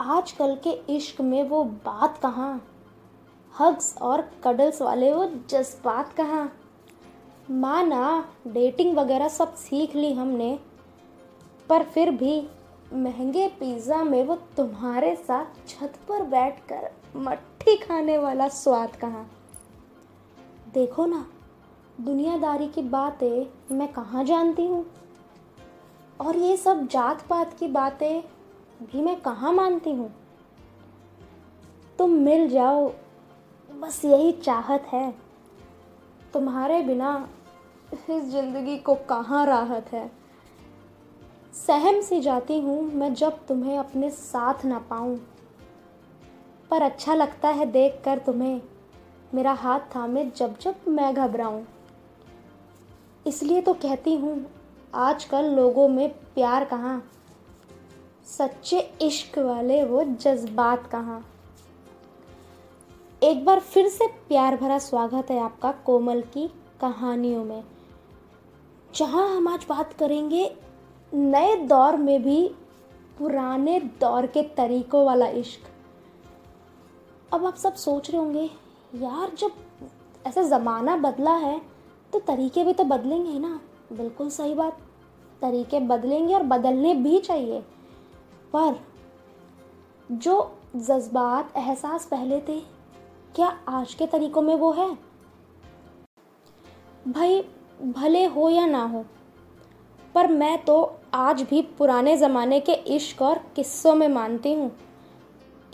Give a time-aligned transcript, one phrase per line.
[0.00, 2.66] आजकल के इश्क में वो बात कहाँ?
[3.60, 6.52] हग्स और कडल्स वाले वो जज्बात कहाँ?
[7.50, 10.58] माना डेटिंग वगैरह सब सीख ली हमने,
[11.68, 12.48] पर फिर भी
[12.92, 19.30] महँगे पिज़्ज़ा में वो तुम्हारे साथ छत पर बैठकर मट्ठी खाने वाला स्वाद कहाँ?
[20.74, 21.26] देखो ना,
[22.00, 24.86] दुनियादारी की बातें मैं कहाँ जानती हूँ?
[26.20, 28.39] और ये सब जात पात की बातें
[28.82, 30.14] भी मैं कहाँ मानती हूँ?
[31.98, 32.92] तुम मिल जाओ,
[33.80, 35.14] बस यही चाहत है।
[36.32, 37.28] तुम्हारे बिना
[37.92, 40.10] इस ज़िंदगी को कहाँ राहत है?
[41.66, 45.16] सहम सी जाती हूँ मैं जब तुम्हें अपने साथ ना पाऊँ।
[46.70, 48.60] पर अच्छा लगता है देख कर तुम्हें,
[49.34, 51.66] मेरा हाथ थामे जब जब मैं घबराऊँ।
[53.26, 54.46] इसलिए तो कहती हूँ,
[54.94, 57.10] आजकल लोगों में प्यार कहाँ?
[58.26, 61.24] सच्चे इश्क वाले वो जज्बात कहाँ?
[63.22, 66.46] एक बार फिर से प्यार भरा स्वागत है आपका कोमल की
[66.80, 67.62] कहानियों में।
[68.94, 70.44] जहाँ हम आज बात करेंगे,
[71.12, 72.46] नए दौर में भी
[73.18, 75.68] पुराने दौर के तरीकों वाला इश्क।
[77.32, 78.44] अब आप सब सोच रहे होंगे,
[78.94, 79.52] यार जब
[80.26, 81.60] ऐसा ज़माना बदला है
[82.12, 83.60] तो तरीके भी तो बदलेंगे ही ना।
[83.92, 84.78] बिल्कुल सही बात,
[85.42, 87.62] तरीके बदलेंगे और बदलने भी चाहिए।
[88.52, 88.80] पर
[90.10, 92.60] जो जज्बात, एहसास पहले थे,
[93.34, 94.88] क्या आज के तरीकों में वो है?
[97.08, 97.40] भाई,
[97.82, 99.04] भले हो या ना हो,
[100.14, 104.70] पर मैं तो आज भी पुराने ज़माने के इश्क और किस्सों में मानती हूँ।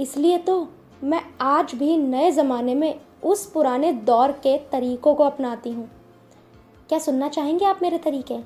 [0.01, 0.69] इसलिए तो
[1.05, 5.89] मैं आज भी नए ज़माने में उस पुराने दौर के तरीकों को अपनाती हूँ।
[6.89, 8.39] क्या सुनना चाहेंगे आप मेरे तरीके?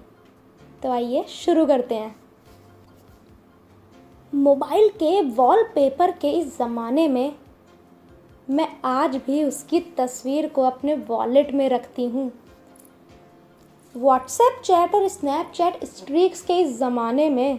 [0.83, 2.20] तो आइए शुरू करते हैं।
[4.33, 7.33] मोबाइल के वॉलपेपर के इस ज़माने में
[8.51, 12.31] मैं आज भी उसकी तस्वीर को अपने वॉलेट में रखती हूँ।
[13.95, 17.59] व्हाट्सएप चैट और स्नैपचैट स्ट्रीक्स के इस ज़माने में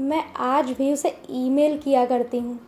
[0.00, 2.58] मैं आज भी उसे ईमेल किया करती हूँ।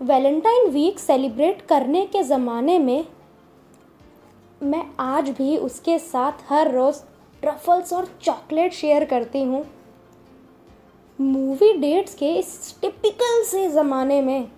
[0.00, 3.04] वैलेंटाइन वीक सेलिब्रेट करने के ज़माने में
[4.62, 7.00] मैं आज भी उसके साथ हर रोज़
[7.42, 9.64] ट्रफल्स और चॉकलेट शेयर करती हूँ।
[11.22, 14.48] मूवी डेट्स के इस टिपिकल से ज़माने में,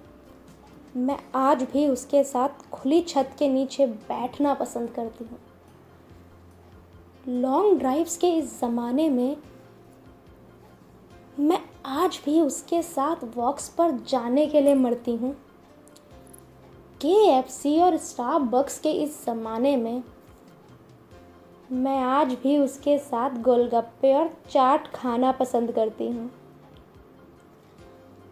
[0.96, 5.38] मैं आज भी उसके साथ खुली छत के नीचे बैठना पसंद करती हूँ।
[7.40, 9.36] लॉन्ग ड्राइव्स के इस ज़माने में,
[11.38, 15.32] मैं आज भी उसके साथ वॉक्स पर जाने के लिए मरती हूँ।
[17.00, 20.02] के एफ़ सी और स्टार बक्स के इस ज़माने में,
[21.72, 26.30] मैं आज भी उसके साथ गोलगप्पे और चाट खाना पसंद करती हूँ।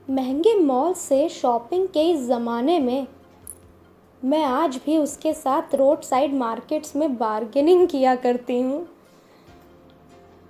[0.08, 3.06] महँगे मॉल से शॉपिंग के इस ज़माने में,
[4.22, 8.80] मैं आज भी उसके साथ रोड साइड मार्केट्स में बार्गेनिंग किया करती हूँ।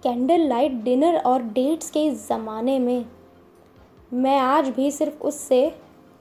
[0.02, 3.04] कैंडल लाइट डिनर और डेट्स के इस ज़माने में,
[4.12, 5.60] मैं आज भी सिर्फ़ उससे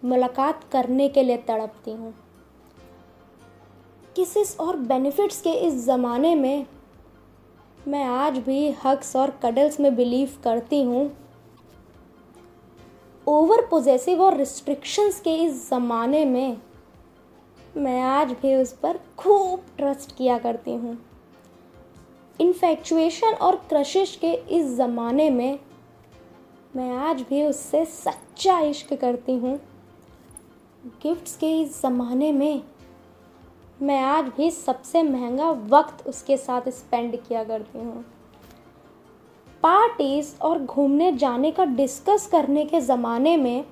[0.04, 2.14] मुलाकात करने के लिए तड़पती हूँ।
[4.16, 6.66] किसिस और बेनिफिट्स के इस ज़माने में,
[7.88, 11.10] मैं आज भी हक्स और कडल्स में बिलीव करती हूँ।
[13.32, 16.58] ओवर पोजेसिव और रिस्ट्रिक्शंस के इस ज़माने में
[17.78, 20.98] मैं आज भी उस पर खूब ट्रस्ट किया करती हूँ।
[22.40, 25.60] इन्फेक्चुएशन और क्रशिश के इस ज़माने में
[26.76, 29.56] मैं आज भी उससे सच्चा इश्क करती हूँ।
[31.04, 32.62] गिफ्ट्स के इस ज़माने में
[33.82, 38.04] मैं आज भी सबसे महँगा वक्त उसके साथ स्पेंड किया करती हूँ।
[39.64, 43.64] पार्टीज़ और घूमने जाने का डिस्कस करने के ज़माने में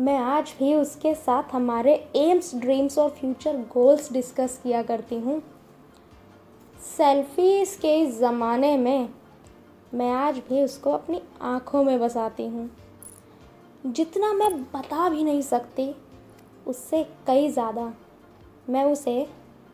[0.00, 5.40] मैं आज भी उसके साथ हमारे एम्स ड्रीम्स और फ्यूचर गोल्स डिस्कस किया करती हूँ।
[6.88, 9.08] सेल्फीज के इस ज़माने में
[9.94, 12.68] मैं आज भी उसको अपनी आँखों में बसाती हूँ।
[13.86, 15.94] जितना मैं बता भी नहीं सकती,
[16.66, 17.92] उससे कई ज़्यादा
[18.68, 19.26] मैं उसे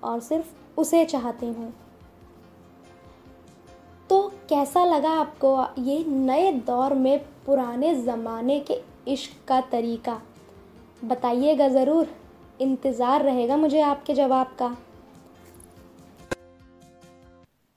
[0.05, 1.73] और सिर्फ़ उसे चाहती हूँ।
[4.49, 5.51] कैसा लगा आपको
[5.81, 10.21] ये नए दौर में पुराने ज़माने के इश्क का तरीका?
[11.05, 12.15] बताइएगा ज़रूर।
[12.61, 14.77] इंतज़ार रहेगा मुझे आपके जवाब का।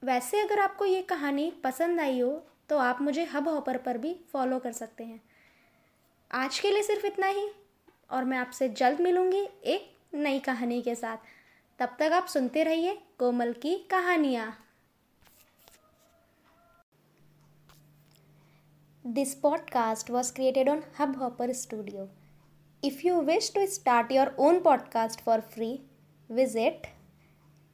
[0.02, 2.32] वैसे अगर आपको ये कहानी पसंद आई हो
[2.70, 5.22] तो आप मुझे हब हॉपर पर भी फॉलो कर सकते हैं।
[6.32, 7.48] आज के लिए सिर्फ़ इतना ही,
[8.10, 11.18] और मैं आपसे जल्द मिलूँगी एक नई कहानी के साथ।
[11.80, 14.54] तब तक आप सुनते रहिए कोमल की कहानियाँ।
[19.16, 22.10] This podcast was created on Hubhopper Studio.
[22.84, 25.84] If you wish to start your own podcast for free,
[26.30, 26.88] visit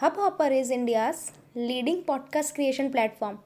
[0.00, 3.40] Hubhopper is India's leading podcast creation platform.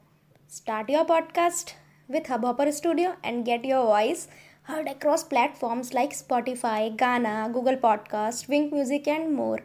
[0.47, 1.73] Start your podcast
[2.07, 4.27] with Hubhopper Studio and get your voice
[4.61, 9.61] heard across platforms like Spotify, Ghana, Google Podcast, Wink Music, and more.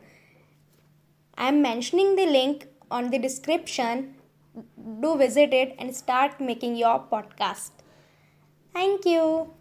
[1.37, 4.15] I am mentioning the link on the description.
[5.01, 7.71] Do visit it and start making your podcast.
[8.73, 9.55] Thank you.